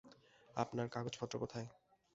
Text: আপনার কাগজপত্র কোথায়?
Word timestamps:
আপনার 0.55 0.87
কাগজপত্র 0.89 1.35
কোথায়? 1.39 1.67